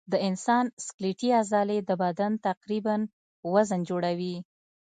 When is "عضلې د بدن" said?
1.39-2.31